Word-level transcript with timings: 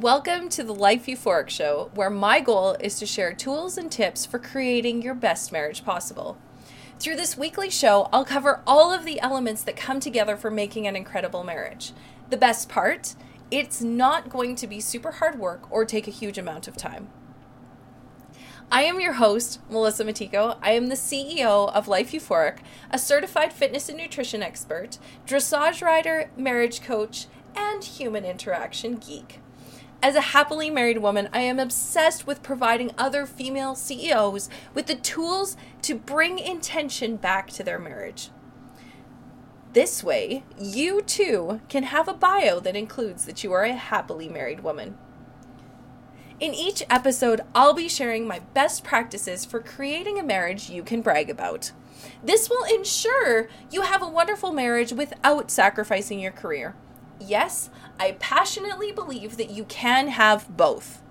Welcome 0.00 0.48
to 0.50 0.62
the 0.62 0.74
Life 0.74 1.06
Euphoric 1.06 1.48
Show, 1.48 1.90
where 1.92 2.08
my 2.08 2.38
goal 2.38 2.76
is 2.78 3.00
to 3.00 3.06
share 3.06 3.32
tools 3.32 3.76
and 3.76 3.90
tips 3.90 4.24
for 4.24 4.38
creating 4.38 5.02
your 5.02 5.16
best 5.16 5.50
marriage 5.50 5.84
possible. 5.84 6.38
Through 7.00 7.16
this 7.16 7.36
weekly 7.36 7.68
show, 7.68 8.08
I'll 8.12 8.24
cover 8.24 8.62
all 8.64 8.92
of 8.92 9.04
the 9.04 9.18
elements 9.18 9.64
that 9.64 9.74
come 9.74 9.98
together 9.98 10.36
for 10.36 10.52
making 10.52 10.86
an 10.86 10.94
incredible 10.94 11.42
marriage. 11.42 11.90
The 12.30 12.36
best 12.36 12.68
part, 12.68 13.16
it's 13.50 13.82
not 13.82 14.28
going 14.28 14.54
to 14.56 14.68
be 14.68 14.78
super 14.78 15.10
hard 15.10 15.36
work 15.36 15.66
or 15.68 15.84
take 15.84 16.06
a 16.06 16.12
huge 16.12 16.38
amount 16.38 16.68
of 16.68 16.76
time. 16.76 17.08
I 18.70 18.84
am 18.84 19.00
your 19.00 19.14
host, 19.14 19.58
Melissa 19.68 20.04
Matiko. 20.04 20.58
I 20.62 20.72
am 20.72 20.90
the 20.90 20.94
CEO 20.94 21.72
of 21.72 21.88
Life 21.88 22.12
Euphoric, 22.12 22.58
a 22.92 23.00
certified 23.00 23.52
fitness 23.52 23.88
and 23.88 23.98
nutrition 23.98 24.44
expert, 24.44 24.98
dressage 25.26 25.82
rider, 25.82 26.30
marriage 26.36 26.82
coach, 26.82 27.26
and 27.56 27.82
human 27.82 28.24
interaction 28.24 28.94
geek. 28.94 29.40
As 30.00 30.14
a 30.14 30.20
happily 30.20 30.70
married 30.70 30.98
woman, 30.98 31.28
I 31.32 31.40
am 31.40 31.58
obsessed 31.58 32.24
with 32.24 32.42
providing 32.42 32.92
other 32.96 33.26
female 33.26 33.74
CEOs 33.74 34.48
with 34.72 34.86
the 34.86 34.94
tools 34.94 35.56
to 35.82 35.96
bring 35.96 36.38
intention 36.38 37.16
back 37.16 37.48
to 37.52 37.64
their 37.64 37.80
marriage. 37.80 38.30
This 39.72 40.04
way, 40.04 40.44
you 40.56 41.02
too 41.02 41.60
can 41.68 41.82
have 41.82 42.06
a 42.06 42.14
bio 42.14 42.60
that 42.60 42.76
includes 42.76 43.24
that 43.24 43.42
you 43.42 43.52
are 43.52 43.64
a 43.64 43.74
happily 43.74 44.28
married 44.28 44.60
woman. 44.60 44.96
In 46.38 46.54
each 46.54 46.84
episode, 46.88 47.40
I'll 47.52 47.74
be 47.74 47.88
sharing 47.88 48.24
my 48.24 48.38
best 48.54 48.84
practices 48.84 49.44
for 49.44 49.58
creating 49.58 50.20
a 50.20 50.22
marriage 50.22 50.70
you 50.70 50.84
can 50.84 51.02
brag 51.02 51.28
about. 51.28 51.72
This 52.22 52.48
will 52.48 52.62
ensure 52.72 53.48
you 53.72 53.82
have 53.82 54.02
a 54.02 54.08
wonderful 54.08 54.52
marriage 54.52 54.92
without 54.92 55.50
sacrificing 55.50 56.20
your 56.20 56.30
career. 56.30 56.76
Yes, 57.20 57.70
I 57.98 58.12
passionately 58.12 58.92
believe 58.92 59.36
that 59.36 59.50
you 59.50 59.64
can 59.64 60.08
have 60.08 60.56
both. 60.56 61.02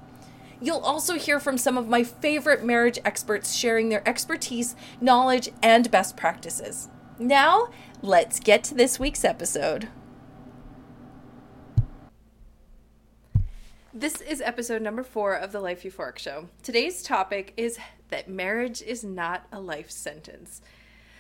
You'll 0.60 0.80
also 0.80 1.16
hear 1.16 1.40
from 1.40 1.58
some 1.58 1.78
of 1.78 1.88
my 1.88 2.04
favorite 2.04 2.64
marriage 2.64 2.98
experts 3.06 3.54
sharing 3.54 3.90
their 3.90 4.08
expertise, 4.08 4.76
knowledge, 5.00 5.50
and 5.62 5.92
best 5.92 6.18
practices. 6.18 6.90
Now, 7.20 7.70
let's 8.02 8.40
get 8.40 8.64
to 8.66 8.76
this 8.76 9.00
week's 9.00 9.24
episode. 9.24 9.90
This 13.94 14.22
is 14.22 14.42
episode 14.42 14.82
number 14.82 15.04
four 15.04 15.34
of 15.34 15.52
the 15.52 15.60
Life 15.60 15.84
Euphoric 15.84 16.20
Show. 16.20 16.50
Today's 16.62 17.02
topic 17.02 17.54
is 17.58 17.80
that 18.10 18.30
marriage 18.30 18.82
is 18.82 19.04
not 19.04 19.48
a 19.52 19.60
life 19.60 19.90
sentence. 19.90 20.62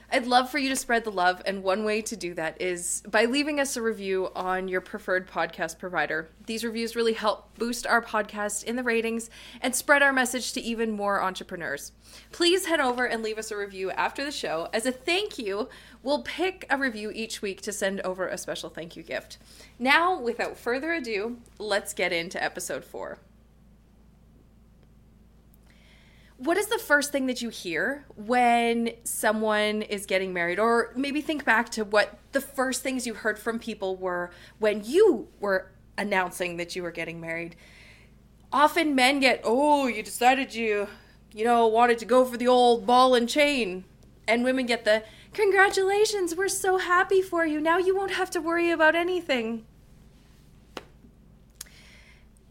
I'd 0.09 0.25
love 0.25 0.49
for 0.49 0.57
you 0.57 0.69
to 0.69 0.75
spread 0.77 1.03
the 1.03 1.11
love, 1.11 1.41
and 1.45 1.63
one 1.63 1.83
way 1.83 2.01
to 2.03 2.15
do 2.15 2.33
that 2.35 2.61
is 2.61 3.03
by 3.09 3.25
leaving 3.25 3.59
us 3.59 3.75
a 3.75 3.81
review 3.81 4.29
on 4.35 4.69
your 4.69 4.79
preferred 4.79 5.29
podcast 5.29 5.79
provider. 5.79 6.29
These 6.45 6.63
reviews 6.63 6.95
really 6.95 7.11
help 7.11 7.57
boost 7.57 7.85
our 7.85 8.01
podcast 8.01 8.63
in 8.63 8.77
the 8.77 8.83
ratings 8.83 9.29
and 9.61 9.75
spread 9.75 10.01
our 10.01 10.13
message 10.13 10.53
to 10.53 10.61
even 10.61 10.91
more 10.91 11.21
entrepreneurs. 11.21 11.91
Please 12.31 12.67
head 12.67 12.79
over 12.79 13.05
and 13.05 13.21
leave 13.21 13.37
us 13.37 13.51
a 13.51 13.57
review 13.57 13.91
after 13.91 14.23
the 14.23 14.31
show. 14.31 14.69
As 14.71 14.85
a 14.85 14.93
thank 14.93 15.37
you, 15.37 15.67
we'll 16.03 16.23
pick 16.23 16.65
a 16.69 16.77
review 16.77 17.11
each 17.13 17.41
week 17.41 17.59
to 17.63 17.73
send 17.73 17.99
over 18.01 18.27
a 18.27 18.37
special 18.37 18.69
thank 18.69 18.95
you 18.95 19.03
gift. 19.03 19.37
Now, 19.77 20.17
without 20.17 20.57
further 20.57 20.93
ado, 20.93 21.37
let's 21.59 21.93
get 21.93 22.13
into 22.13 22.41
episode 22.41 22.85
four. 22.85 23.19
What 26.37 26.55
is 26.57 26.67
the 26.67 26.77
first 26.77 27.11
thing 27.11 27.25
that 27.25 27.41
you 27.41 27.49
hear 27.49 28.05
when 28.15 28.91
someone 29.03 29.81
is 29.81 30.05
getting 30.05 30.33
married? 30.33 30.59
Or 30.59 30.91
maybe 30.95 31.21
think 31.21 31.43
back 31.43 31.69
to 31.71 31.83
what 31.83 32.19
the 32.31 32.41
first 32.41 32.83
things 32.83 33.07
you 33.07 33.15
heard 33.15 33.39
from 33.39 33.57
people 33.59 33.95
were 33.95 34.31
when 34.59 34.83
you 34.85 35.27
were 35.39 35.71
announcing 35.97 36.57
that 36.57 36.75
you 36.75 36.83
were 36.83 36.91
getting 36.91 37.19
married. 37.19 37.55
Often 38.53 38.95
men 38.95 39.19
get 39.19 39.41
oh 39.43 39.87
you 39.87 40.03
decided 40.03 40.53
you 40.53 40.87
you 41.33 41.43
know 41.43 41.67
wanted 41.67 41.97
to 41.99 42.05
go 42.05 42.23
for 42.23 42.37
the 42.37 42.47
old 42.47 42.85
ball 42.85 43.15
and 43.15 43.27
chain. 43.27 43.83
And 44.27 44.43
women 44.43 44.65
get 44.65 44.85
the 44.85 45.03
congratulations 45.33 46.35
we're 46.35 46.49
so 46.49 46.77
happy 46.77 47.21
for 47.21 47.45
you. 47.45 47.59
Now 47.59 47.77
you 47.77 47.95
won't 47.95 48.11
have 48.11 48.29
to 48.31 48.41
worry 48.41 48.69
about 48.69 48.93
anything. 48.93 49.65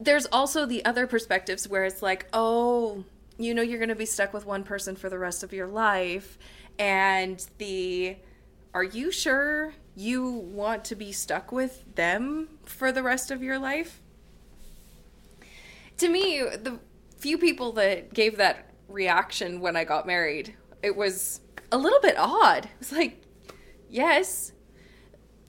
There's 0.00 0.26
also 0.26 0.66
the 0.66 0.84
other 0.84 1.06
perspectives 1.06 1.68
where 1.68 1.84
it's 1.84 2.02
like 2.02 2.26
oh 2.32 3.04
you 3.38 3.54
know 3.54 3.62
you're 3.62 3.78
going 3.78 3.88
to 3.88 3.94
be 3.94 4.06
stuck 4.06 4.32
with 4.32 4.46
one 4.46 4.64
person 4.64 4.96
for 4.96 5.10
the 5.10 5.18
rest 5.18 5.42
of 5.42 5.52
your 5.52 5.66
life 5.66 6.38
and 6.78 7.46
the 7.58 8.16
are 8.74 8.84
you 8.84 9.10
sure 9.10 9.74
you 9.94 10.30
want 10.30 10.84
to 10.84 10.94
be 10.94 11.12
stuck 11.12 11.50
with 11.50 11.82
them 11.94 12.48
for 12.64 12.92
the 12.92 13.02
rest 13.02 13.30
of 13.30 13.42
your 13.42 13.58
life? 13.58 14.02
To 15.98 16.08
me 16.08 16.40
the 16.40 16.78
few 17.16 17.38
people 17.38 17.72
that 17.72 18.12
gave 18.12 18.36
that 18.36 18.70
reaction 18.88 19.58
when 19.60 19.74
i 19.74 19.82
got 19.82 20.06
married 20.06 20.54
it 20.82 20.94
was 20.94 21.40
a 21.72 21.78
little 21.78 22.00
bit 22.00 22.16
odd. 22.16 22.66
It 22.66 22.78
was 22.78 22.92
like 22.92 23.22
yes. 23.88 24.52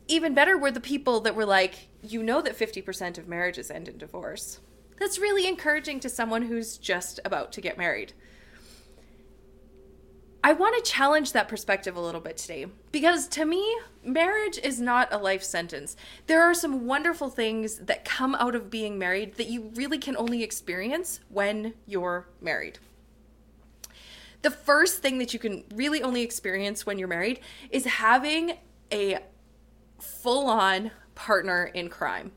Even 0.08 0.34
better 0.34 0.58
were 0.58 0.72
the 0.72 0.80
people 0.80 1.20
that 1.22 1.36
were 1.36 1.46
like 1.46 1.90
you 2.02 2.24
know 2.24 2.42
that 2.42 2.58
50% 2.58 3.18
of 3.18 3.28
marriages 3.28 3.70
end 3.70 3.88
in 3.88 3.98
divorce 3.98 4.60
that's 5.00 5.20
really 5.20 5.48
encouraging 5.48 6.00
to 6.02 6.10
someone 6.10 6.44
who's 6.44 6.78
just 6.78 7.20
about 7.24 7.52
to 7.54 7.62
get 7.62 7.78
married. 7.78 8.14
I 10.44 10.54
want 10.54 10.78
to 10.78 10.92
challenge 10.92 11.34
that 11.34 11.48
perspective 11.48 11.98
a 11.98 12.00
little 12.00 12.22
bit 12.22 12.38
today 12.38 12.68
because 12.92 13.28
to 13.30 13.44
me, 13.44 13.78
marriage 14.04 14.58
is 14.58 14.80
not 14.80 15.12
a 15.12 15.18
life 15.18 15.44
sentence. 15.44 15.98
There 16.28 16.42
are 16.42 16.54
some 16.54 16.86
wonderful 16.86 17.30
things 17.30 17.80
that 17.80 18.06
come 18.06 18.34
out 18.36 18.56
of 18.56 18.70
being 18.70 18.98
married 18.98 19.36
that 19.36 19.48
you 19.48 19.72
really 19.76 19.98
can 19.98 20.16
only 20.16 20.44
experience 20.44 21.20
when 21.28 21.74
you're 21.86 22.30
married. 22.40 22.80
The 24.42 24.52
first 24.52 25.02
thing 25.02 25.18
that 25.18 25.34
you 25.34 25.40
can 25.40 25.66
really 25.74 26.02
only 26.02 26.22
experience 26.22 26.86
when 26.86 26.98
you're 26.98 27.08
married 27.08 27.40
is 27.70 27.86
having 27.86 28.54
a 28.92 29.20
full 30.00 30.48
on 30.48 30.92
partner 31.16 31.66
in 31.74 31.90
crime. 31.90 32.32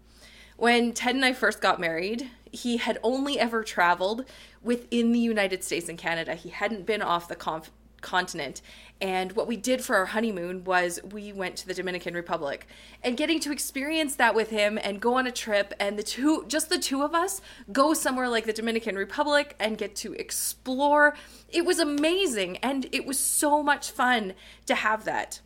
When 0.56 0.92
Ted 0.92 1.14
and 1.14 1.24
I 1.24 1.32
first 1.32 1.60
got 1.60 1.78
married, 1.78 2.28
he 2.50 2.78
had 2.78 2.98
only 3.02 3.38
ever 3.38 3.62
traveled 3.62 4.24
within 4.62 5.12
the 5.12 5.18
United 5.18 5.64
States 5.64 5.88
and 5.88 5.98
Canada. 5.98 6.34
He 6.34 6.50
hadn't 6.50 6.86
been 6.86 7.02
off 7.02 7.28
the 7.28 7.36
conf- 7.36 7.70
continent. 8.00 8.62
And 9.00 9.32
what 9.32 9.46
we 9.46 9.56
did 9.56 9.82
for 9.82 9.96
our 9.96 10.06
honeymoon 10.06 10.64
was 10.64 11.00
we 11.02 11.32
went 11.32 11.56
to 11.56 11.66
the 11.66 11.74
Dominican 11.74 12.14
Republic. 12.14 12.66
And 13.02 13.16
getting 13.16 13.40
to 13.40 13.52
experience 13.52 14.16
that 14.16 14.34
with 14.34 14.50
him 14.50 14.78
and 14.82 15.00
go 15.00 15.14
on 15.14 15.26
a 15.26 15.32
trip 15.32 15.72
and 15.80 15.98
the 15.98 16.02
two 16.02 16.44
just 16.48 16.68
the 16.68 16.78
two 16.78 17.02
of 17.02 17.14
us 17.14 17.40
go 17.72 17.94
somewhere 17.94 18.28
like 18.28 18.44
the 18.44 18.52
Dominican 18.52 18.96
Republic 18.96 19.56
and 19.58 19.78
get 19.78 19.96
to 19.96 20.12
explore. 20.14 21.16
It 21.48 21.64
was 21.64 21.78
amazing 21.78 22.58
and 22.58 22.86
it 22.92 23.06
was 23.06 23.18
so 23.18 23.62
much 23.62 23.90
fun 23.90 24.34
to 24.66 24.74
have 24.74 25.04
that 25.04 25.40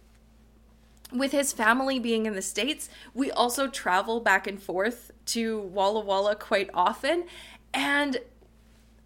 with 1.15 1.33
his 1.33 1.53
family 1.53 1.99
being 1.99 2.27
in 2.27 2.35
the 2.35 2.43
States, 2.43 2.91
we 3.15 3.31
also 3.31 3.69
travel 3.69 4.21
back 4.21 4.47
and 4.47 4.61
forth 4.61 5.13
to 5.27 5.61
Walla 5.61 6.01
Walla 6.01 6.35
quite 6.35 6.69
often. 6.75 7.25
And 7.73 8.19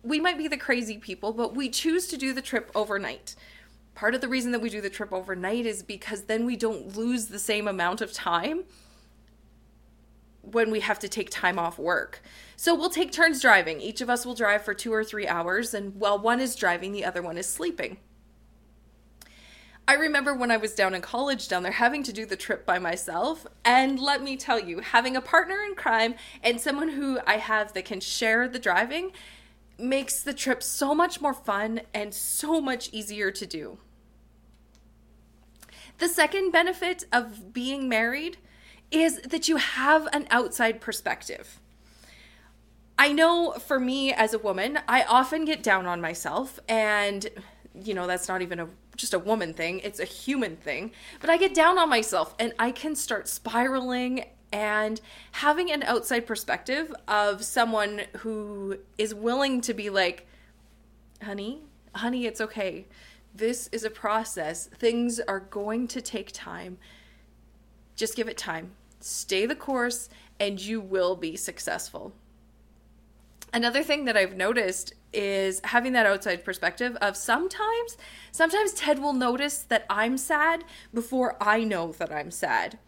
we 0.03 0.21
might 0.21 0.39
be 0.39 0.49
the 0.49 0.57
crazy 0.57 0.99
people, 0.99 1.33
but 1.33 1.55
we 1.55 1.69
choose 1.69 2.09
to 2.09 2.17
do 2.17 2.33
the 2.33 2.43
trip 2.43 2.71
overnight. 2.75 3.37
Part 3.95 4.15
of 4.15 4.21
the 4.21 4.29
reason 4.29 4.53
that 4.53 4.61
we 4.61 4.71
do 4.71 4.81
the 4.81 4.91
trip 4.91 5.13
overnight 5.13 5.67
is 5.67 5.83
because 5.83 6.25
then 6.25 6.47
we 6.47 6.57
don't 6.57 6.97
lose 6.97 7.27
the 7.27 7.39
same 7.39 7.69
amount 7.69 8.01
of 8.01 8.13
time 8.13 8.65
when 10.41 10.71
we 10.71 10.81
have 10.81 10.99
to 11.01 11.09
take 11.09 11.31
time 11.31 11.59
off 11.59 11.79
work. 11.79 12.23
So 12.57 12.75
we'll 12.75 12.91
take 12.91 13.13
turns 13.13 13.43
driving. 13.43 13.81
Each 13.81 14.01
of 14.01 14.09
us 14.09 14.25
will 14.25 14.35
drive 14.35 14.65
for 14.65 14.73
two 14.73 14.93
or 14.93 15.05
three 15.05 15.29
hours, 15.29 15.75
and 15.75 15.95
while 15.97 16.19
one 16.19 16.41
is 16.41 16.57
driving, 16.57 16.93
the 16.93 17.05
other 17.05 17.23
one 17.23 17.37
is 17.37 17.47
sleeping. 17.47 17.99
I 19.89 19.95
remember 19.95 20.35
when 20.35 20.51
I 20.51 20.59
was 20.59 20.75
down 20.75 20.95
in 20.95 21.01
college 21.01 21.49
down 21.49 21.63
there 21.63 21.73
having 21.73 22.03
to 22.03 22.13
do 22.13 22.27
the 22.27 22.37
trip 22.37 22.67
by 22.67 22.79
myself. 22.79 23.47
And 23.65 23.99
let 23.99 24.23
me 24.23 24.37
tell 24.37 24.61
you, 24.61 24.81
having 24.81 25.17
a 25.17 25.23
partner 25.23 25.63
in 25.67 25.77
crime 25.77 26.15
and 26.43 26.61
someone 26.61 26.91
who 26.91 27.19
I 27.27 27.39
have 27.39 27.73
that 27.73 27.87
can 27.87 28.01
share 28.01 28.47
the 28.47 28.59
driving 28.59 29.13
makes 29.79 30.23
the 30.23 30.35
trip 30.35 30.63
so 30.63 30.95
much 30.95 31.23
more 31.23 31.33
fun 31.33 31.81
and 31.95 32.13
so 32.13 32.61
much 32.61 32.91
easier 32.93 33.31
to 33.31 33.47
do. 33.47 33.79
The 35.97 36.09
second 36.09 36.51
benefit 36.51 37.05
of 37.11 37.55
being 37.55 37.89
married 37.89 38.37
is 38.91 39.23
that 39.23 39.49
you 39.49 39.57
have 39.57 40.07
an 40.13 40.27
outside 40.31 40.83
perspective. 40.83 41.61
I 42.99 43.13
know 43.13 43.53
for 43.53 43.81
me 43.81 44.13
as 44.13 44.35
a 44.35 44.39
woman, 44.39 44.81
I 44.87 45.05
often 45.05 45.47
get 45.47 45.63
down 45.63 45.87
on 45.87 46.03
myself, 46.03 46.61
and 46.69 47.27
you 47.75 47.95
know, 47.95 48.07
that's 48.07 48.29
not 48.29 48.43
even 48.43 48.61
a 48.61 48.69
just 48.99 49.15
a 49.15 49.19
woman 49.19 49.55
thing, 49.55 49.81
it's 49.81 50.01
a 50.01 50.05
human 50.05 50.57
thing. 50.57 50.91
But 51.21 51.31
I 51.31 51.39
get 51.39 51.55
down 51.55 51.79
on 51.79 51.89
myself 51.89 52.35
and 52.39 52.53
I 52.59 52.71
can 52.71 52.95
start 52.95 53.29
spiraling 53.29 54.27
and 54.53 55.01
having 55.33 55.71
an 55.71 55.83
outside 55.85 56.27
perspective 56.27 56.93
of 57.07 57.45
someone 57.45 58.03
who 58.19 58.79
is 58.99 59.15
willing 59.15 59.61
to 59.63 59.73
be 59.73 59.89
like, 59.89 60.27
honey, 61.23 61.63
honey, 61.95 62.27
it's 62.27 62.41
okay. 62.41 62.87
This 63.35 63.69
is 63.73 63.85
a 63.85 63.91
process. 63.91 64.67
Things 64.67 65.21
are 65.21 65.41
going 65.41 65.87
to 65.89 66.01
take 66.01 66.33
time. 66.33 66.79
Just 67.95 68.17
give 68.17 68.29
it 68.29 68.37
time. 68.37 68.73
Stay 69.01 69.47
the 69.47 69.55
course, 69.55 70.09
and 70.41 70.61
you 70.61 70.81
will 70.81 71.15
be 71.15 71.37
successful. 71.37 72.13
another 73.53 73.83
thing 73.83 74.05
that 74.05 74.17
I've 74.17 74.37
noticed 74.37 74.93
is 75.13 75.61
having 75.65 75.93
that 75.95 76.07
outside 76.07 76.45
perspective 76.45 76.97
of 77.01 77.17
sometimes 77.17 77.97
sometimes 78.31 78.73
Ted 78.73 78.99
will 78.99 79.13
notice 79.13 79.59
that 79.63 79.87
I'm 79.89 80.19
sad 80.19 80.65
before 80.93 81.37
I 81.41 81.65
know 81.65 81.93
that 81.93 82.13
I'm 82.13 82.31
sad. 82.31 82.79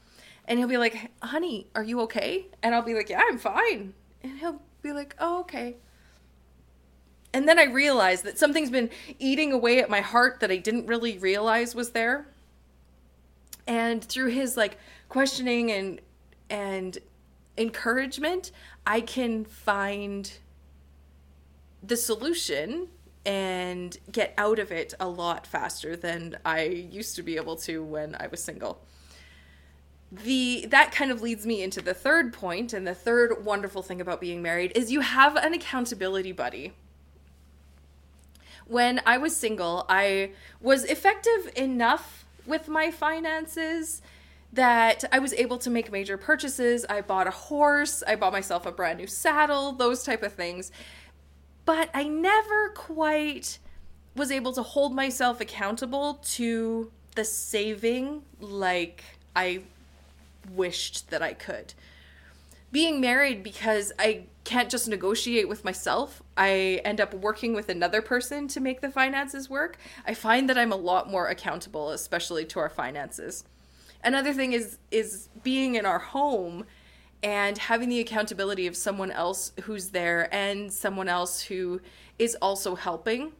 And 0.46 0.58
he'll 0.58 0.69
be 0.69 0.76
like, 0.76 1.11
"Honey, 1.22 1.69
are 1.75 1.82
you 1.82 2.00
okay?" 2.02 2.46
And 2.62 2.75
I'll 2.75 2.82
be 2.82 2.94
like, 2.94 3.08
"Yeah, 3.08 3.22
I'm 3.28 3.38
fine." 3.38 3.94
And 4.22 4.38
he'll 4.38 4.62
be 4.82 4.93
like, 4.93 5.14
"Oh, 5.19 5.40
okay." 5.40 5.76
And 7.32 7.49
then 7.49 7.58
I 7.58 7.64
realize 7.64 8.22
that 8.22 8.38
something's 8.38 8.70
been 8.70 8.90
eating 9.19 9.52
away 9.52 9.81
at 9.81 9.88
my 9.88 10.00
heart 10.00 10.40
that 10.40 10.50
I 10.50 10.56
didn't 10.56 10.87
really 10.87 11.17
realize 11.19 11.75
was 11.75 11.90
there. 11.90 12.26
And 13.67 14.02
through 14.02 14.31
his 14.31 14.56
like 14.56 14.78
questioning 15.08 15.70
and 15.70 16.00
and 16.49 16.99
encouragement, 17.56 18.50
I 18.84 19.00
can 19.00 19.44
find 19.44 20.32
the 21.82 21.97
solution 21.97 22.88
and 23.25 23.99
get 24.11 24.32
out 24.38 24.59
of 24.59 24.73
it 24.73 24.94
a 24.99 25.09
lot 25.09 25.47
faster 25.47 25.97
than 25.97 26.38
I 26.44 26.65
used 26.65 27.17
to 27.17 27.23
be 27.23 27.37
able 27.37 27.56
to 27.56 27.82
when 27.82 28.17
I 28.19 28.29
was 28.29 28.43
single. 28.43 28.81
The 30.11 30.67
that 30.71 30.91
kind 30.91 31.11
of 31.11 31.23
leads 31.23 31.47
me 31.47 31.62
into 31.62 31.81
the 31.81 31.94
third 31.94 32.32
point 32.32 32.73
and 32.73 32.87
the 32.87 32.94
third 32.94 33.44
wonderful 33.44 33.82
thing 33.82 34.00
about 34.00 34.21
being 34.21 34.43
married 34.43 34.73
is 34.75 34.91
you 34.91 35.00
have 35.00 35.37
an 35.37 35.55
accountability 35.55 36.32
buddy. 36.32 36.73
When 38.67 39.00
I 39.05 39.19
was 39.19 39.37
single, 39.37 39.85
I 39.88 40.31
was 40.61 40.85
effective 40.85 41.53
enough 41.56 42.25
with 42.47 42.69
my 42.69 42.91
finances 42.91 44.00
that 44.53 45.05
I 45.12 45.21
was 45.21 45.32
able 45.35 45.59
to 45.59 45.71
make 45.71 45.93
major 45.93 46.17
purchases. 46.17 46.85
I 46.88 47.03
bought 47.03 47.29
a 47.29 47.32
horse, 47.32 48.03
I 48.06 48.17
bought 48.17 48.32
myself 48.32 48.67
a 48.67 48.73
brand 48.73 48.99
new 48.99 49.06
saddle, 49.06 49.73
those 49.73 50.03
type 50.03 50.23
of 50.23 50.32
things 50.32 50.73
but 51.70 51.88
I 51.94 52.02
never 52.02 52.70
quite 52.70 53.61
was 54.17 54.32
able 54.32 54.52
to 54.55 54.62
hold 54.64 54.93
myself 54.93 55.40
accountable 55.40 56.14
to 56.14 56.90
the 57.14 57.25
saving 57.25 58.22
like 58.40 59.05
I 59.37 59.62
wished 60.52 61.11
that 61.11 61.22
I 61.22 61.32
could. 61.32 61.75
Being 62.72 63.00
married 63.00 63.44
because 63.44 63.93
I 64.00 64.25
can't 64.43 64.69
just 64.69 64.88
negotiate 64.88 65.49
with 65.49 65.64
myself. 65.64 66.25
I 66.37 66.81
end 66.84 67.00
up 67.00 67.14
working 67.14 67.55
with 67.55 67.69
another 67.69 68.02
person 68.02 68.49
to 68.49 68.58
make 68.58 68.81
the 68.81 68.90
finances 68.90 69.49
work. 69.49 69.78
I 70.05 70.14
find 70.14 70.50
that 70.50 70.58
I'm 70.58 70.72
a 70.72 70.76
lot 70.76 71.08
more 71.08 71.28
accountable, 71.28 71.93
especially 71.93 72.44
to 72.46 72.58
our 72.58 72.69
finances. 72.69 73.44
Another 74.02 74.32
thing 74.32 74.55
is 74.55 74.78
is 74.90 75.28
being 75.44 75.76
in 75.76 75.87
our 75.87 76.00
home 76.00 76.67
and 77.22 77.58
having 77.58 77.88
the 77.88 78.00
accountability 78.00 78.67
of 78.67 78.76
someone 78.76 79.11
else 79.11 79.52
who's 79.62 79.90
there 79.90 80.32
and 80.34 80.72
someone 80.72 81.08
else 81.08 81.43
who 81.43 81.81
is 82.19 82.37
also 82.40 82.75
helping. 82.75 83.32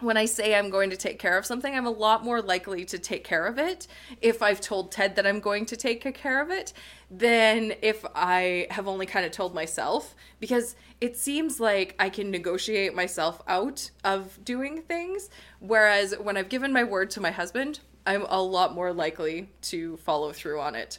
When 0.00 0.16
I 0.16 0.24
say 0.24 0.56
I'm 0.56 0.68
going 0.68 0.90
to 0.90 0.96
take 0.96 1.20
care 1.20 1.38
of 1.38 1.46
something, 1.46 1.74
I'm 1.74 1.86
a 1.86 1.90
lot 1.90 2.24
more 2.24 2.42
likely 2.42 2.84
to 2.86 2.98
take 2.98 3.22
care 3.22 3.46
of 3.46 3.56
it 3.56 3.86
if 4.20 4.42
I've 4.42 4.60
told 4.60 4.90
Ted 4.90 5.14
that 5.14 5.26
I'm 5.26 5.38
going 5.38 5.64
to 5.66 5.76
take 5.76 6.12
care 6.14 6.42
of 6.42 6.50
it 6.50 6.72
than 7.08 7.74
if 7.82 8.04
I 8.14 8.66
have 8.70 8.88
only 8.88 9.06
kind 9.06 9.24
of 9.24 9.30
told 9.30 9.54
myself 9.54 10.16
because 10.40 10.74
it 11.00 11.16
seems 11.16 11.60
like 11.60 11.94
I 12.00 12.10
can 12.10 12.32
negotiate 12.32 12.94
myself 12.94 13.42
out 13.46 13.92
of 14.02 14.44
doing 14.44 14.82
things. 14.82 15.30
Whereas 15.60 16.14
when 16.18 16.36
I've 16.36 16.48
given 16.48 16.72
my 16.72 16.82
word 16.82 17.10
to 17.10 17.20
my 17.20 17.30
husband, 17.30 17.78
I'm 18.04 18.26
a 18.28 18.42
lot 18.42 18.74
more 18.74 18.92
likely 18.92 19.50
to 19.62 19.96
follow 19.98 20.32
through 20.32 20.60
on 20.60 20.74
it 20.74 20.98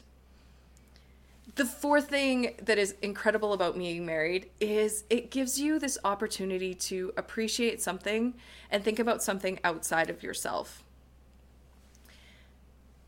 the 1.55 1.65
fourth 1.65 2.09
thing 2.09 2.55
that 2.63 2.79
is 2.79 2.95
incredible 3.01 3.53
about 3.53 3.77
being 3.77 4.05
married 4.05 4.50
is 4.59 5.03
it 5.09 5.29
gives 5.29 5.59
you 5.59 5.77
this 5.77 6.00
opportunity 6.03 6.73
to 6.73 7.13
appreciate 7.15 7.81
something 7.81 8.33
and 8.71 8.83
think 8.83 8.97
about 8.97 9.21
something 9.21 9.59
outside 9.63 10.09
of 10.09 10.23
yourself. 10.23 10.83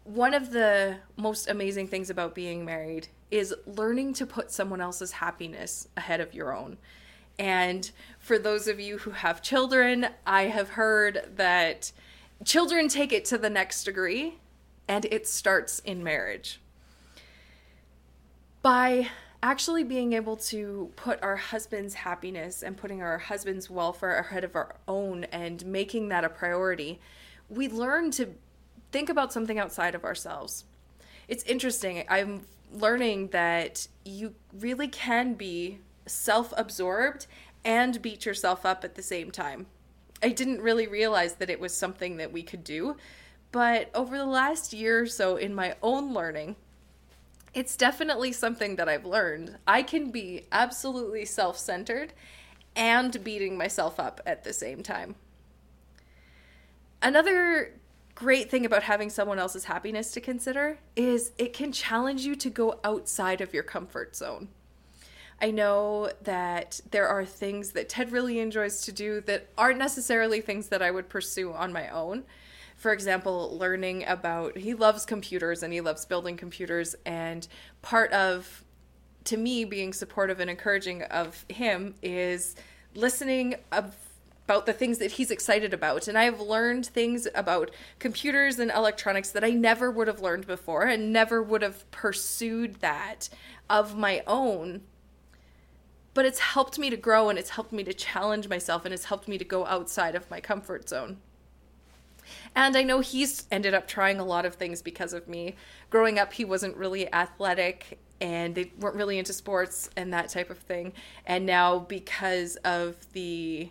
One 0.04 0.36
of 0.36 0.52
the 0.52 0.98
most 1.18 1.50
amazing 1.50 1.88
things 1.88 2.12
about 2.12 2.36
being 2.36 2.64
married 2.64 3.08
is 3.32 3.56
learning 3.66 4.14
to 4.14 4.28
put 4.28 4.52
someone 4.52 4.80
else's 4.80 5.14
happiness 5.14 5.88
ahead 5.98 6.22
of 6.22 6.36
your 6.36 6.56
own. 6.56 6.78
And 7.40 7.90
for 8.20 8.38
those 8.38 8.68
of 8.68 8.80
you 8.80 9.00
who 9.00 9.12
have 9.12 9.42
children, 9.42 10.08
I 10.28 10.44
have 10.44 10.70
heard 10.70 11.32
that 11.36 11.92
children 12.44 12.90
take 12.90 13.12
it 13.12 13.26
to 13.26 13.40
the 13.40 13.50
next 13.50 13.86
degree 13.86 14.38
and 14.88 15.06
it 15.06 15.28
starts 15.28 15.80
in 15.80 16.04
marriage 16.04 16.60
by 18.66 19.08
actually 19.44 19.84
being 19.84 20.14
able 20.14 20.36
to 20.36 20.92
put 20.96 21.22
our 21.22 21.36
husband's 21.36 21.94
happiness 21.94 22.64
and 22.64 22.76
putting 22.76 23.00
our 23.00 23.20
husband's 23.20 23.70
welfare 23.70 24.18
ahead 24.18 24.44
of 24.44 24.56
our 24.56 24.76
own 24.88 25.24
and 25.26 25.64
making 25.68 26.10
that 26.10 26.24
a 26.24 26.30
priority, 26.30 27.00
we 27.48 27.70
learn 27.70 28.10
to 28.10 28.34
think 28.92 29.08
about 29.08 29.32
something 29.32 29.60
outside 29.60 29.94
of 29.94 30.04
ourselves. 30.04 30.66
It's 31.28 31.44
interesting. 31.44 32.06
I'm 32.10 32.48
learning 32.74 33.28
that 33.28 33.88
you 34.04 34.34
really 34.52 34.88
can 34.88 35.36
be 35.36 35.78
self 36.08 36.52
absorbed 36.58 37.28
and 37.64 38.02
beat 38.02 38.26
yourself 38.26 38.66
up 38.66 38.84
at 38.84 38.96
the 38.96 39.04
same 39.04 39.30
time. 39.30 39.68
I 40.24 40.30
didn't 40.30 40.60
really 40.60 40.88
realize 40.88 41.36
that 41.36 41.52
it 41.52 41.60
was 41.60 41.78
something 41.78 42.18
that 42.18 42.34
we 42.34 42.42
could 42.42 42.64
do, 42.64 42.98
but 43.52 43.92
over 43.94 44.18
the 44.18 44.26
last 44.26 44.74
year 44.74 45.04
or 45.04 45.06
so 45.06 45.36
in 45.36 45.54
my 45.54 45.76
own 45.84 46.16
learning, 46.16 46.56
it's 47.56 47.78
definitely 47.78 48.34
something 48.34 48.76
that 48.76 48.90
I've 48.90 49.06
learned. 49.06 49.58
I 49.66 49.82
can 49.82 50.12
be 50.12 50.46
absolutely 50.52 51.26
self 51.26 51.58
centered 51.58 52.14
and 52.76 53.24
beating 53.24 53.58
myself 53.58 54.00
up 54.00 54.20
at 54.26 54.44
the 54.44 54.52
same 54.52 54.84
time. 54.84 55.16
Another 57.02 57.72
great 58.14 58.52
thing 58.52 58.66
about 58.66 58.84
having 58.84 59.10
someone 59.10 59.40
else's 59.40 59.66
happiness 59.66 60.12
to 60.12 60.22
consider 60.22 60.78
is 60.96 61.32
it 61.38 61.54
can 61.54 61.72
challenge 61.72 62.26
you 62.26 62.36
to 62.36 62.50
go 62.50 62.80
outside 62.84 63.40
of 63.40 63.54
your 63.54 63.64
comfort 63.64 64.16
zone. 64.16 64.50
I 65.42 65.52
know 65.52 66.12
that 66.24 66.82
there 66.92 67.08
are 67.08 67.26
things 67.26 67.72
that 67.72 67.90
Ted 67.90 68.12
really 68.12 68.40
enjoys 68.40 68.82
to 68.82 68.92
do 68.92 69.22
that 69.22 69.48
aren't 69.58 69.80
necessarily 69.80 70.42
things 70.42 70.68
that 70.70 70.82
I 70.82 70.92
would 70.92 71.10
pursue 71.10 71.54
on 71.54 71.74
my 71.74 71.90
own 71.90 72.24
for 72.76 72.92
example, 72.92 73.58
learning 73.58 74.06
about 74.06 74.58
he 74.58 74.74
loves 74.74 75.06
computers 75.06 75.64
and 75.64 75.74
he 75.74 75.82
loves 75.82 76.06
building 76.06 76.38
computers 76.38 76.96
and 77.06 77.48
part 77.82 78.12
of 78.12 78.64
to 79.24 79.38
me 79.38 79.66
being 79.66 79.92
supportive 79.92 80.40
and 80.40 80.50
encouraging 80.50 81.02
of 81.04 81.46
him 81.50 81.96
is 82.04 82.56
listening 82.94 83.56
of 83.72 83.96
about 84.46 84.68
the 84.68 84.74
things 84.74 85.00
that 85.00 85.14
he's 85.14 85.32
excited 85.32 85.74
about. 85.74 86.08
And 86.08 86.18
I 86.18 86.26
have 86.26 86.40
learned 86.40 86.86
things 86.86 87.28
about 87.34 87.72
computers 87.98 88.60
and 88.60 88.70
electronics 88.70 89.32
that 89.32 89.44
I 89.44 89.50
never 89.50 89.90
would 89.90 90.08
have 90.08 90.22
learned 90.22 90.46
before 90.46 90.84
and 90.84 91.12
never 91.12 91.42
would 91.42 91.64
have 91.64 91.90
pursued 91.90 92.76
that 92.76 93.28
of 93.68 93.98
my 93.98 94.22
own. 94.28 94.82
But 96.14 96.26
it's 96.26 96.40
helped 96.40 96.78
me 96.78 96.92
to 96.92 96.98
grow 96.98 97.30
and 97.30 97.40
it's 97.40 97.50
helped 97.50 97.72
me 97.72 97.84
to 97.86 97.94
challenge 97.94 98.48
myself 98.48 98.86
and 98.86 98.94
it's 98.94 99.06
helped 99.06 99.28
me 99.28 99.40
to 99.40 99.44
go 99.44 99.66
outside 99.66 100.14
of 100.14 100.30
my 100.30 100.40
comfort 100.40 100.88
zone. 100.88 101.18
And 102.56 102.76
I 102.76 102.84
know 102.84 103.00
he's 103.00 103.48
ended 103.52 103.74
up 103.74 103.88
trying 103.88 104.20
a 104.20 104.26
lot 104.26 104.46
of 104.46 104.56
things 104.56 104.82
because 104.82 105.14
of 105.14 105.28
me. 105.28 105.56
Growing 105.90 106.20
up, 106.20 106.34
he 106.34 106.46
wasn't 106.46 106.76
really 106.78 107.12
athletic 107.14 108.00
and 108.22 108.56
they 108.56 108.72
weren't 108.80 108.96
really 108.96 109.20
into 109.20 109.34
sports 109.34 109.90
and 109.98 110.14
that 110.14 110.30
type 110.30 110.50
of 110.50 110.58
thing. 110.58 110.94
And 111.26 111.46
now, 111.46 111.80
because 111.80 112.56
of 112.58 112.96
the 113.14 113.70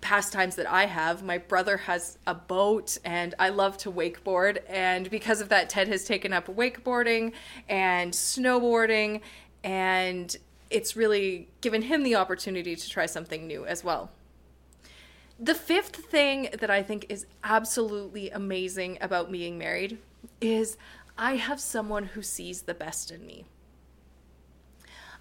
pastimes 0.00 0.56
that 0.56 0.70
I 0.70 0.86
have, 0.86 1.22
my 1.22 1.38
brother 1.38 1.76
has 1.76 2.18
a 2.26 2.34
boat 2.34 2.98
and 3.04 3.34
I 3.38 3.48
love 3.50 3.76
to 3.78 3.90
wakeboard. 3.90 4.58
And 4.68 5.10
because 5.10 5.40
of 5.40 5.48
that, 5.48 5.68
Ted 5.68 5.88
has 5.88 6.04
taken 6.04 6.32
up 6.32 6.46
wakeboarding 6.46 7.32
and 7.68 8.12
snowboarding. 8.12 9.20
And 9.64 10.34
it's 10.70 10.96
really 10.96 11.48
given 11.60 11.82
him 11.82 12.02
the 12.02 12.14
opportunity 12.14 12.76
to 12.76 12.88
try 12.88 13.06
something 13.06 13.46
new 13.46 13.66
as 13.66 13.82
well. 13.82 14.10
The 15.38 15.54
fifth 15.54 15.96
thing 15.96 16.48
that 16.58 16.70
I 16.70 16.82
think 16.82 17.06
is 17.08 17.26
absolutely 17.44 18.28
amazing 18.30 18.98
about 19.00 19.30
being 19.30 19.56
married 19.56 19.98
is 20.40 20.76
I 21.16 21.36
have 21.36 21.60
someone 21.60 22.04
who 22.04 22.22
sees 22.22 22.62
the 22.62 22.74
best 22.74 23.12
in 23.12 23.24
me. 23.24 23.44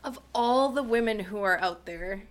Of 0.04 0.20
all 0.34 0.70
the 0.70 0.82
women 0.82 1.20
who 1.20 1.42
are 1.44 1.60
out 1.60 1.86
there, 1.86 2.24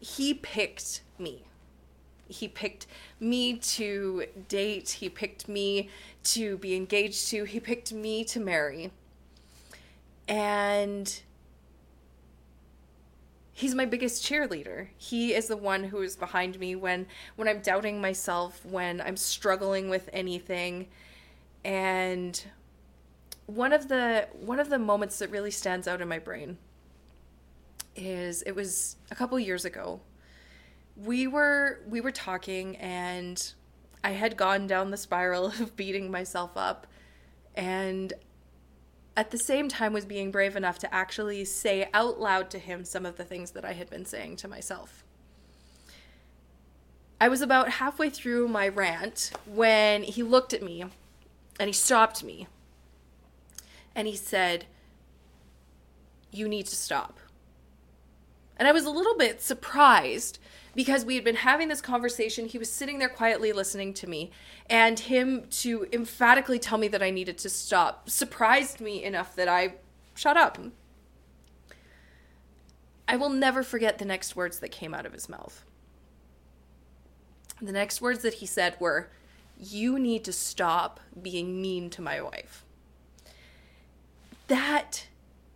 he 0.00 0.32
picked 0.32 1.02
me. 1.18 1.44
He 2.28 2.48
picked 2.48 2.86
me 3.20 3.58
to 3.58 4.24
date. 4.48 4.90
He 4.90 5.08
picked 5.08 5.48
me 5.48 5.90
to 6.24 6.56
be 6.58 6.76
engaged 6.76 7.28
to. 7.28 7.44
He 7.44 7.60
picked 7.60 7.92
me 7.92 8.24
to 8.24 8.40
marry. 8.40 8.90
And 10.26 11.20
he's 13.58 13.74
my 13.74 13.84
biggest 13.84 14.24
cheerleader. 14.24 14.86
He 14.96 15.34
is 15.34 15.48
the 15.48 15.56
one 15.56 15.82
who 15.82 16.00
is 16.00 16.14
behind 16.14 16.60
me 16.60 16.76
when 16.76 17.06
when 17.34 17.48
I'm 17.48 17.58
doubting 17.58 18.00
myself, 18.00 18.64
when 18.64 19.00
I'm 19.00 19.16
struggling 19.16 19.90
with 19.90 20.08
anything. 20.12 20.86
And 21.64 22.40
one 23.46 23.72
of 23.72 23.88
the 23.88 24.28
one 24.40 24.60
of 24.60 24.70
the 24.70 24.78
moments 24.78 25.18
that 25.18 25.30
really 25.30 25.50
stands 25.50 25.88
out 25.88 26.00
in 26.00 26.06
my 26.06 26.20
brain 26.20 26.56
is 27.96 28.42
it 28.42 28.52
was 28.52 28.94
a 29.10 29.16
couple 29.16 29.36
years 29.40 29.64
ago. 29.64 30.00
We 30.94 31.26
were 31.26 31.80
we 31.88 32.00
were 32.00 32.12
talking 32.12 32.76
and 32.76 33.52
I 34.04 34.10
had 34.10 34.36
gone 34.36 34.68
down 34.68 34.92
the 34.92 34.96
spiral 34.96 35.46
of 35.60 35.74
beating 35.74 36.12
myself 36.12 36.52
up 36.54 36.86
and 37.56 38.12
at 39.18 39.32
the 39.32 39.36
same 39.36 39.68
time 39.68 39.92
was 39.92 40.04
being 40.04 40.30
brave 40.30 40.54
enough 40.54 40.78
to 40.78 40.94
actually 40.94 41.44
say 41.44 41.88
out 41.92 42.20
loud 42.20 42.48
to 42.48 42.56
him 42.56 42.84
some 42.84 43.04
of 43.04 43.16
the 43.16 43.24
things 43.24 43.50
that 43.50 43.64
I 43.64 43.72
had 43.72 43.90
been 43.90 44.04
saying 44.04 44.36
to 44.36 44.46
myself. 44.46 45.02
I 47.20 47.26
was 47.26 47.40
about 47.40 47.68
halfway 47.68 48.10
through 48.10 48.46
my 48.46 48.68
rant 48.68 49.32
when 49.44 50.04
he 50.04 50.22
looked 50.22 50.54
at 50.54 50.62
me 50.62 50.84
and 51.58 51.66
he 51.66 51.72
stopped 51.72 52.22
me 52.22 52.46
and 53.92 54.06
he 54.06 54.14
said, 54.14 54.66
You 56.30 56.48
need 56.48 56.66
to 56.66 56.76
stop. 56.76 57.18
And 58.56 58.68
I 58.68 58.72
was 58.72 58.84
a 58.84 58.90
little 58.90 59.16
bit 59.16 59.42
surprised 59.42 60.38
because 60.78 61.04
we 61.04 61.16
had 61.16 61.24
been 61.24 61.34
having 61.34 61.66
this 61.66 61.80
conversation. 61.80 62.46
He 62.46 62.56
was 62.56 62.70
sitting 62.70 63.00
there 63.00 63.08
quietly 63.08 63.50
listening 63.50 63.92
to 63.94 64.06
me, 64.08 64.30
and 64.70 64.96
him 64.96 65.42
to 65.50 65.88
emphatically 65.92 66.60
tell 66.60 66.78
me 66.78 66.86
that 66.86 67.02
I 67.02 67.10
needed 67.10 67.36
to 67.38 67.48
stop 67.48 68.08
surprised 68.08 68.80
me 68.80 69.02
enough 69.02 69.34
that 69.34 69.48
I 69.48 69.74
shut 70.14 70.36
up. 70.36 70.56
I 73.08 73.16
will 73.16 73.28
never 73.28 73.64
forget 73.64 73.98
the 73.98 74.04
next 74.04 74.36
words 74.36 74.60
that 74.60 74.68
came 74.68 74.94
out 74.94 75.04
of 75.04 75.12
his 75.12 75.28
mouth. 75.28 75.64
The 77.60 77.72
next 77.72 78.00
words 78.00 78.22
that 78.22 78.34
he 78.34 78.46
said 78.46 78.76
were, 78.78 79.10
You 79.58 79.98
need 79.98 80.22
to 80.26 80.32
stop 80.32 81.00
being 81.20 81.60
mean 81.60 81.90
to 81.90 82.02
my 82.02 82.22
wife. 82.22 82.64
That 84.46 85.08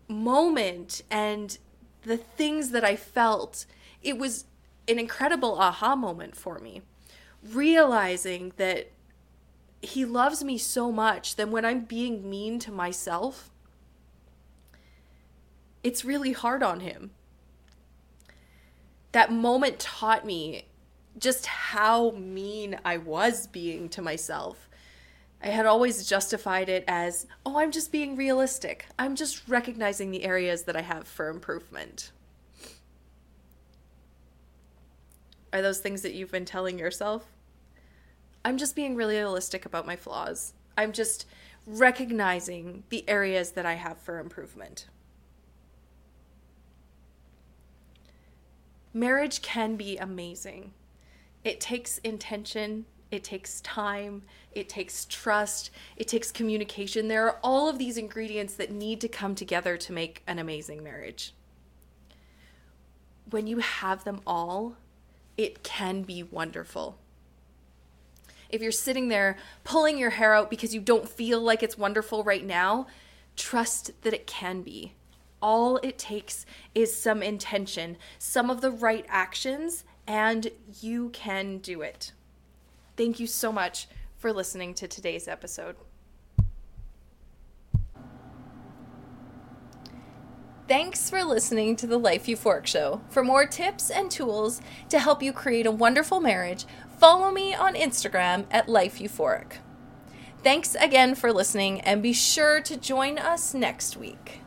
moment 0.09 1.03
and 1.13 1.59
the 2.03 2.17
things 2.17 2.71
that 2.71 2.83
I 2.83 2.97
felt, 2.97 3.67
it 4.03 4.19
was 4.19 4.47
an 4.89 4.99
incredible 4.99 5.59
aha 5.59 5.95
moment 5.97 6.37
for 6.37 6.59
me. 6.59 6.83
Realizing 7.43 8.53
that 8.57 8.93
he 9.81 10.05
loves 10.05 10.45
me 10.45 10.59
so 10.59 10.93
much 10.93 11.37
that 11.37 11.49
when 11.49 11.65
I'm 11.65 11.85
being 11.85 12.29
mean 12.29 12.59
to 12.61 12.73
myself, 12.73 13.51
it's 15.83 16.05
really 16.05 16.33
hard 16.33 16.63
on 16.63 16.81
him. 16.81 17.11
That 19.11 19.33
moment 19.33 19.79
taught 19.81 20.25
me 20.25 20.69
just 21.19 21.47
how 21.47 22.13
mean 22.13 22.79
I 22.85 22.97
was 22.97 23.47
being 23.47 23.89
to 23.91 24.03
myself. 24.03 24.69
I 25.43 25.49
had 25.49 25.67
always 25.67 26.07
justified 26.07 26.69
it 26.69 26.85
as, 26.87 27.27
oh, 27.45 27.59
I'm 27.59 27.73
just 27.73 27.91
being 27.91 28.15
realistic. 28.15 28.87
I'm 28.99 29.17
just 29.17 29.49
recognizing 29.49 30.11
the 30.13 30.25
areas 30.25 30.63
that 30.63 30.77
I 30.77 30.83
have 30.83 31.09
for 31.09 31.29
improvement. 31.29 32.13
Are 35.53 35.63
those 35.63 35.81
things 35.81 36.03
that 36.03 36.15
you've 36.15 36.33
been 36.33 36.45
telling 36.45 36.79
yourself? 36.79 37.27
I'm 38.45 38.59
just 38.59 38.75
being 38.75 38.97
really 38.97 39.17
realistic 39.17 39.67
about 39.67 39.87
my 39.87 39.97
flaws. 39.97 40.55
I'm 40.77 40.93
just 40.93 41.27
recognizing 41.67 42.85
the 42.89 43.09
areas 43.09 43.53
that 43.53 43.67
I 43.67 43.75
have 43.75 43.99
for 43.99 44.19
improvement. 44.19 44.87
Marriage 48.95 49.41
can 49.43 49.77
be 49.77 49.97
amazing. 49.97 50.73
It 51.45 51.61
takes 51.61 51.99
intention, 51.99 52.85
it 53.11 53.25
takes 53.25 53.61
time, 53.63 54.23
it 54.53 54.69
takes 54.69 55.07
trust, 55.07 55.71
it 55.97 56.09
takes 56.09 56.31
communication. 56.31 57.09
There 57.09 57.27
are 57.27 57.39
all 57.43 57.69
of 57.69 57.79
these 57.79 57.97
ingredients 57.97 58.55
that 58.55 58.71
need 58.71 59.01
to 59.01 59.09
come 59.09 59.35
together 59.35 59.77
to 59.77 59.93
make 59.93 60.23
an 60.27 60.39
amazing 60.39 60.83
marriage. 60.83 61.35
When 63.31 63.47
you 63.47 63.59
have 63.59 64.05
them 64.05 64.21
all, 64.27 64.77
it 65.37 65.63
can 65.63 66.03
be 66.03 66.23
wonderful. 66.23 66.99
If 68.49 68.61
you're 68.61 68.71
sitting 68.71 69.09
there 69.09 69.37
pulling 69.65 69.99
your 69.99 70.11
hair 70.11 70.35
out 70.35 70.51
because 70.51 70.75
you 70.75 70.81
don't 70.81 71.09
feel 71.09 71.41
like 71.41 71.63
it's 71.63 71.79
wonderful 71.79 72.23
right 72.23 72.45
now, 72.45 72.87
trust 73.37 73.91
that 74.03 74.13
it 74.13 74.27
can 74.27 74.63
be. 74.63 74.95
All 75.41 75.79
it 75.79 75.99
takes 75.99 76.45
is 76.75 76.97
some 76.97 77.23
intention, 77.23 77.97
some 78.19 78.51
of 78.51 78.61
the 78.61 78.71
right 78.71 79.07
actions, 79.09 79.85
and 80.07 80.51
you 80.81 81.09
can 81.11 81.59
do 81.59 81.81
it. 81.83 82.13
Thank 82.97 83.19
you 83.19 83.27
so 83.27 83.51
much 83.51 83.89
for 84.19 84.33
listening 84.33 84.75
to 84.75 84.87
today's 84.87 85.27
episode. 85.27 85.77
Thanks 90.69 91.11
for 91.11 91.25
listening 91.25 91.75
to 91.77 91.89
the 91.89 91.99
Life 91.99 92.27
Euphoric 92.27 92.67
Show. 92.67 93.01
For 93.11 93.25
more 93.25 93.47
tips 93.47 93.91
and 93.91 94.11
tools 94.11 94.61
to 94.91 95.01
help 95.01 95.21
you 95.21 95.33
create 95.33 95.67
a 95.67 95.73
wonderful 95.73 96.21
marriage, 96.21 96.67
follow 96.99 97.33
me 97.33 97.53
on 97.53 97.75
Instagram 97.75 98.47
at 98.49 98.69
Life 98.69 99.01
Euphoric. 99.01 99.55
Thanks 100.45 100.77
again 100.77 101.17
for 101.17 101.33
listening 101.33 101.81
and 101.81 102.01
be 102.01 102.13
sure 102.13 102.61
to 102.63 102.77
join 102.77 103.19
us 103.19 103.55
next 103.55 103.97
week. 103.97 104.42